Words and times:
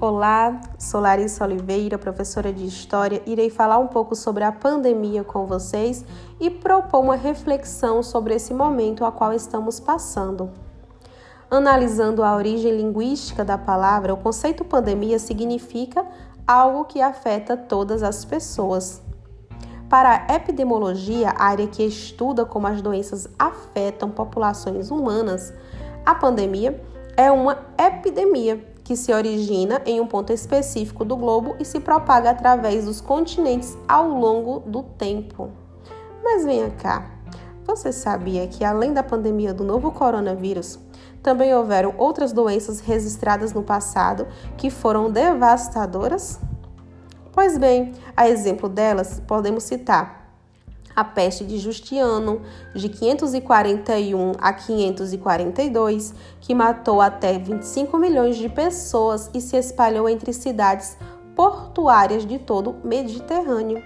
Olá, 0.00 0.60
sou 0.76 1.00
Larissa 1.00 1.44
Oliveira, 1.44 1.96
professora 1.96 2.52
de 2.52 2.66
História. 2.66 3.22
Irei 3.26 3.48
falar 3.48 3.78
um 3.78 3.86
pouco 3.86 4.16
sobre 4.16 4.42
a 4.42 4.50
pandemia 4.50 5.22
com 5.22 5.46
vocês 5.46 6.04
e 6.40 6.50
propor 6.50 7.00
uma 7.00 7.14
reflexão 7.14 8.02
sobre 8.02 8.34
esse 8.34 8.52
momento 8.52 9.04
a 9.04 9.12
qual 9.12 9.32
estamos 9.32 9.78
passando. 9.78 10.50
Analisando 11.48 12.24
a 12.24 12.34
origem 12.34 12.76
linguística 12.76 13.44
da 13.44 13.56
palavra, 13.56 14.12
o 14.12 14.16
conceito 14.16 14.64
pandemia 14.64 15.18
significa 15.20 16.04
algo 16.44 16.86
que 16.86 17.00
afeta 17.00 17.56
todas 17.56 18.02
as 18.02 18.24
pessoas. 18.24 19.00
Para 19.88 20.26
a 20.28 20.34
epidemiologia, 20.34 21.30
a 21.30 21.44
área 21.44 21.68
que 21.68 21.84
estuda 21.84 22.44
como 22.44 22.66
as 22.66 22.82
doenças 22.82 23.28
afetam 23.38 24.10
populações 24.10 24.90
humanas, 24.90 25.54
a 26.04 26.16
pandemia 26.16 26.82
é 27.16 27.30
uma 27.30 27.58
epidemia 27.78 28.73
que 28.84 28.96
se 28.96 29.12
origina 29.12 29.80
em 29.86 30.00
um 30.00 30.06
ponto 30.06 30.32
específico 30.32 31.04
do 31.04 31.16
globo 31.16 31.56
e 31.58 31.64
se 31.64 31.80
propaga 31.80 32.30
através 32.30 32.84
dos 32.84 33.00
continentes 33.00 33.76
ao 33.88 34.06
longo 34.06 34.60
do 34.60 34.82
tempo. 34.82 35.50
Mas 36.22 36.44
venha 36.44 36.70
cá, 36.70 37.10
você 37.66 37.90
sabia 37.90 38.46
que 38.46 38.62
além 38.62 38.92
da 38.92 39.02
pandemia 39.02 39.54
do 39.54 39.64
novo 39.64 39.90
coronavírus, 39.90 40.78
também 41.22 41.54
houveram 41.54 41.94
outras 41.96 42.32
doenças 42.32 42.80
registradas 42.80 43.54
no 43.54 43.62
passado 43.62 44.26
que 44.58 44.68
foram 44.68 45.10
devastadoras? 45.10 46.38
Pois 47.32 47.56
bem, 47.56 47.94
a 48.14 48.28
exemplo 48.28 48.68
delas, 48.68 49.20
podemos 49.26 49.64
citar 49.64 50.23
a 50.94 51.04
peste 51.04 51.44
de 51.44 51.58
Justiano, 51.58 52.42
de 52.74 52.88
541 52.88 54.32
a 54.38 54.52
542, 54.52 56.14
que 56.40 56.54
matou 56.54 57.00
até 57.00 57.38
25 57.38 57.98
milhões 57.98 58.36
de 58.36 58.48
pessoas 58.48 59.30
e 59.34 59.40
se 59.40 59.56
espalhou 59.56 60.08
entre 60.08 60.32
cidades 60.32 60.96
portuárias 61.34 62.24
de 62.24 62.38
todo 62.38 62.70
o 62.70 62.86
Mediterrâneo. 62.86 63.82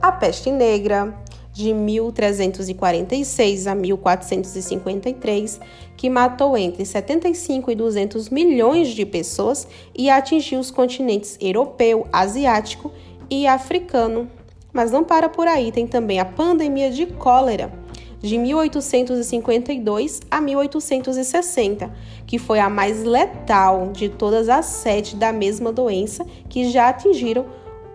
A 0.00 0.12
peste 0.12 0.50
negra, 0.50 1.14
de 1.52 1.74
1346 1.74 3.66
a 3.66 3.74
1453, 3.74 5.60
que 5.96 6.08
matou 6.08 6.56
entre 6.56 6.84
75 6.84 7.70
e 7.70 7.74
200 7.74 8.28
milhões 8.30 8.88
de 8.88 9.04
pessoas 9.04 9.66
e 9.94 10.08
atingiu 10.08 10.60
os 10.60 10.70
continentes 10.70 11.36
europeu, 11.40 12.06
asiático 12.12 12.92
e 13.28 13.46
africano. 13.46 14.28
Mas 14.72 14.90
não 14.90 15.04
para 15.04 15.28
por 15.28 15.46
aí, 15.46 15.72
tem 15.72 15.86
também 15.86 16.20
a 16.20 16.24
pandemia 16.24 16.90
de 16.90 17.06
cólera, 17.06 17.72
de 18.20 18.36
1852 18.36 20.20
a 20.30 20.40
1860, 20.40 21.92
que 22.26 22.38
foi 22.38 22.60
a 22.60 22.68
mais 22.68 23.02
letal 23.02 23.88
de 23.92 24.08
todas 24.08 24.48
as 24.48 24.66
sete 24.66 25.16
da 25.16 25.32
mesma 25.32 25.72
doença 25.72 26.24
que 26.48 26.70
já 26.70 26.90
atingiram 26.90 27.46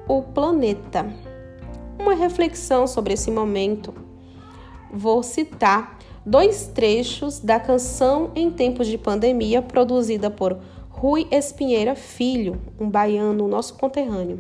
o 0.08 0.22
planeta. 0.22 1.06
Uma 2.00 2.14
reflexão 2.14 2.88
sobre 2.88 3.14
esse 3.14 3.32
momento. 3.32 3.94
Vou 4.92 5.24
citar 5.24 5.98
dois 6.26 6.68
trechos 6.68 7.40
da 7.40 7.60
canção 7.60 8.32
Em 8.36 8.50
Tempos 8.50 8.88
de 8.88 8.98
Pandemia, 8.98 9.62
produzida 9.62 10.30
por 10.30 10.58
Rui 10.90 11.28
Espinheira 11.30 11.96
Filho, 11.96 12.60
um 12.80 12.90
baiano, 12.90 13.48
nosso 13.48 13.76
conterrâneo. 13.76 14.40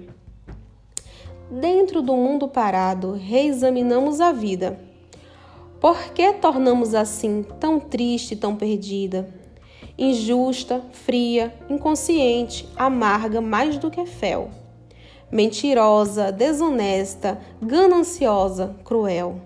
Dentro 1.60 2.02
do 2.02 2.18
mundo 2.18 2.50
parado, 2.50 3.14
reexaminamos 3.14 4.20
a 4.20 4.34
vida. 4.34 4.78
Por 5.80 6.12
que 6.12 6.34
tornamos 6.34 6.94
assim 6.94 7.46
tão 7.62 7.80
triste, 7.80 8.36
tão 8.36 8.58
perdida? 8.58 9.34
Injusta, 9.98 10.84
fria, 10.92 11.56
inconsciente, 11.70 12.68
amarga 12.76 13.40
mais 13.40 13.78
do 13.78 13.90
que 13.90 14.06
fel. 14.06 14.50
Mentirosa, 15.32 16.30
desonesta, 16.30 17.40
gananciosa, 17.62 18.76
cruel. 18.84 19.40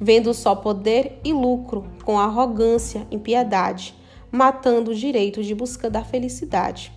Vendo 0.00 0.32
só 0.32 0.54
poder 0.54 1.18
e 1.24 1.32
lucro, 1.32 1.90
com 2.04 2.20
arrogância, 2.20 3.04
impiedade, 3.10 3.96
matando 4.30 4.92
o 4.92 4.94
direito 4.94 5.42
de 5.42 5.56
busca 5.56 5.90
da 5.90 6.04
felicidade. 6.04 6.95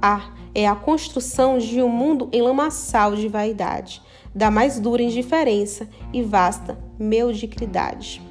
Ah, 0.00 0.32
é 0.54 0.66
a 0.66 0.76
construção 0.76 1.58
de 1.58 1.82
um 1.82 1.88
mundo 1.88 2.28
em 2.32 2.40
lamaçal 2.40 3.16
de 3.16 3.28
vaidade, 3.28 4.00
da 4.34 4.50
mais 4.50 4.78
dura 4.78 5.02
indiferença 5.02 5.88
e 6.12 6.22
vasta 6.22 6.78
mediocridade. 6.98 8.22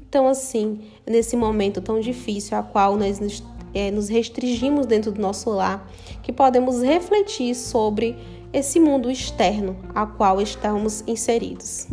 Então, 0.00 0.28
assim, 0.28 0.80
nesse 1.06 1.36
momento 1.36 1.80
tão 1.80 2.00
difícil 2.00 2.56
a 2.56 2.62
qual 2.62 2.96
nós 2.96 3.18
é, 3.74 3.90
nos 3.90 4.08
restringimos 4.08 4.86
dentro 4.86 5.10
do 5.10 5.20
nosso 5.20 5.50
lar, 5.50 5.90
que 6.22 6.32
podemos 6.32 6.82
refletir 6.82 7.54
sobre 7.54 8.16
esse 8.52 8.78
mundo 8.78 9.10
externo 9.10 9.76
a 9.94 10.06
qual 10.06 10.40
estamos 10.40 11.02
inseridos. 11.06 11.88